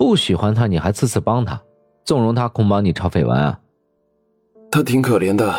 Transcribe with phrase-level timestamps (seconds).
[0.00, 1.60] 不喜欢他，你还次次帮他，
[2.06, 3.60] 纵容他控帮你炒绯闻啊？
[4.70, 5.54] 他挺可怜的，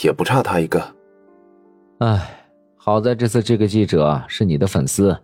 [0.00, 0.80] 也不差他一个。
[1.98, 5.18] 唉，好在这次这个记者是你的粉丝，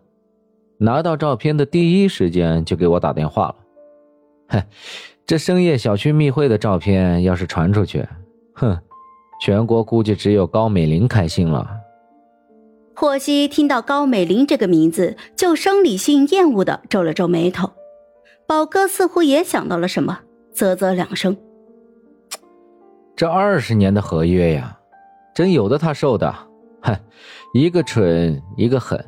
[0.78, 3.54] 拿到照片的第一时间就给我打电话了。
[4.48, 4.62] 哼，
[5.24, 8.04] 这深夜小区密会的照片要是传出去，
[8.54, 8.76] 哼，
[9.40, 11.70] 全国估计只有高美玲开心了。
[12.96, 17.70] 霍希听到高美玲这个名字，就生理性厌恶的皱了皱眉头。
[18.50, 21.36] 宝哥似乎也想到了什么，啧啧两声。
[23.14, 24.76] 这二十年的合约呀，
[25.32, 26.34] 真有的他受的。
[26.82, 26.96] 哼，
[27.54, 28.98] 一个蠢，一个狠，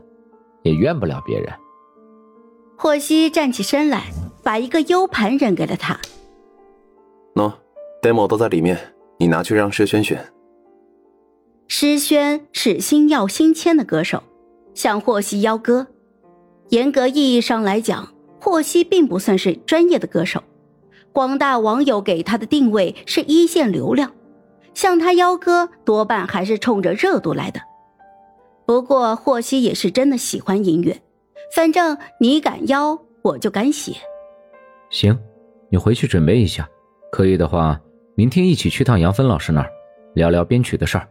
[0.63, 1.53] 也怨不了别人。
[2.79, 4.13] 霍希站起身来，
[4.45, 5.99] 把一个 U 盘扔给了他。
[7.35, 7.53] 喏
[8.01, 8.79] ，demo 都在里面，
[9.19, 10.25] 你拿去让诗轩选。
[11.67, 14.23] 诗轩是星耀新签的歌手，
[14.73, 15.89] 向霍希邀歌。
[16.69, 18.09] 严格意义上来讲，
[18.53, 20.43] 霍希并不算是专业的歌手。
[21.11, 24.13] 广大网友给他的定位是一线流量，
[24.75, 27.63] 向他邀歌多半还是冲着热度来的。
[28.67, 31.01] 不过霍希也是真的喜欢音乐，
[31.57, 33.95] 反正你敢邀，我就敢写。
[34.91, 35.19] 行，
[35.71, 36.69] 你回去准备一下，
[37.11, 37.81] 可以的话，
[38.15, 39.71] 明天一起去趟杨芬老师那儿，
[40.13, 41.09] 聊聊编曲的事儿。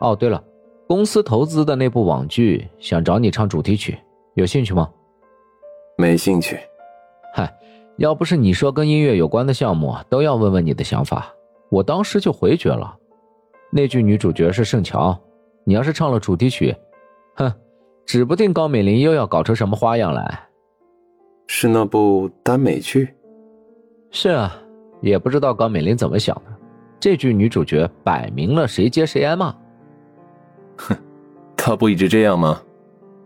[0.00, 0.44] 哦，对了，
[0.86, 3.98] 公司投资的那部网剧想找你唱主题曲，
[4.34, 4.90] 有兴趣吗？
[5.96, 6.58] 没兴趣。
[7.32, 7.52] 嗨，
[7.96, 11.32] 要不是你说跟音乐有关的项目都要问问你的想法，
[11.70, 12.94] 我当时就回绝了。
[13.70, 15.18] 那句女主角是盛乔，
[15.64, 16.74] 你要是唱了主题曲，
[17.36, 17.52] 哼，
[18.04, 20.40] 指不定高美玲又要搞出什么花样来。
[21.46, 23.14] 是那部耽美剧？
[24.10, 24.54] 是啊，
[25.00, 26.52] 也不知道高美玲怎么想的，
[27.00, 29.54] 这句女主角摆明了谁接谁挨骂。
[30.76, 30.96] 哼，
[31.56, 32.60] 她不一直这样吗？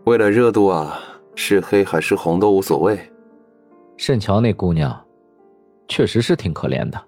[0.05, 0.99] 为了热度啊，
[1.35, 2.99] 是黑还是红都无所谓。
[3.97, 5.05] 盛乔那姑娘，
[5.87, 7.01] 确实是挺可怜的。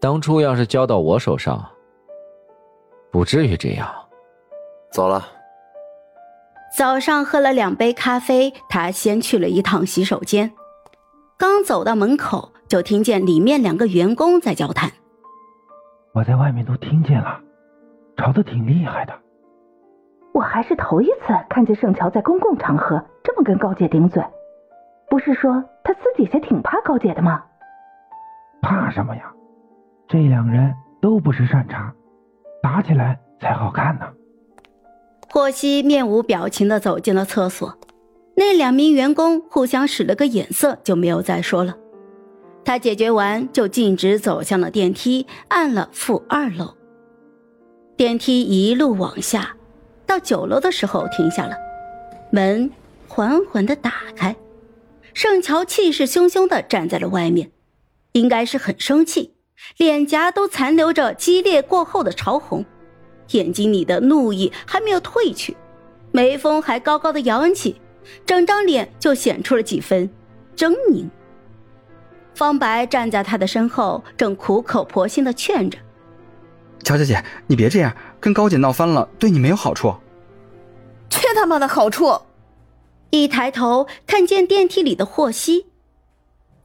[0.00, 1.64] 当初要是交到我手上，
[3.10, 3.88] 不至于这样。
[4.90, 5.26] 走了。
[6.76, 10.52] 早上喝了两杯咖啡，他先去了一趟洗手间。
[11.38, 14.90] 刚走到门口，就听见里面两个员工在交谈。
[16.14, 17.40] 我在外面都听见了。
[18.16, 19.31] 吵得挺厉害的，我
[20.42, 24.22] 还是头一次看见盛乔在公共场合这么跟高姐顶嘴。
[25.08, 27.42] 不是说他私底下挺怕高姐的吗？
[28.60, 29.32] 怕什么呀？
[30.08, 31.92] 这两人都不是善茬，
[32.62, 34.06] 打起来才好看呢。
[35.30, 37.78] 霍希面无表情的走进了厕所，
[38.36, 41.74] 那两名员工互相使了个眼色，就没有再说了。
[42.64, 46.74] 他解决完，就径直走向了电梯，按了负二楼。
[47.96, 49.56] 电梯一路往下，
[50.12, 51.56] 到九楼的时候停下了，
[52.30, 52.70] 门
[53.08, 54.36] 缓缓的打开，
[55.14, 57.50] 盛乔气势汹汹的站在了外面，
[58.12, 59.32] 应该是很生气，
[59.78, 62.62] 脸颊都残留着激烈过后的潮红，
[63.30, 65.56] 眼睛里的怒意还没有褪去，
[66.10, 67.80] 眉峰还高高的扬起，
[68.26, 70.10] 整张脸就显出了几分
[70.54, 71.08] 狰狞。
[72.34, 75.78] 方白站在他的身后，正苦口婆心的劝着。
[76.84, 79.94] 乔小姐，你别这样，跟高姐闹翻了，对你没有好处。
[81.42, 82.20] 缺他妈的好处！
[83.10, 85.66] 一抬头看见电梯里的霍希，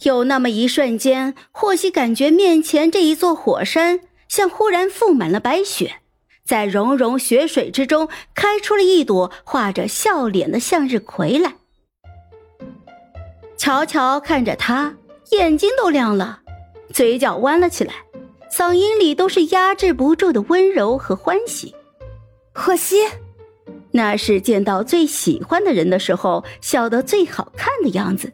[0.03, 5.95] 有那么一瞬间，霍希感觉面前这一座火山像忽然覆满了白雪，
[6.45, 11.55] 在融融雪水之中开出了一朵画着笑脸的向日葵来。
[13.57, 14.95] 乔乔看着他，
[15.31, 16.41] 眼睛都亮了，
[16.93, 17.95] 嘴角弯了起来。
[18.51, 21.73] 嗓音里都是压制不住的温柔和欢喜，
[22.53, 22.97] 霍希，
[23.91, 28.33] 那是见到最喜欢的人的时候笑得最好看的样子。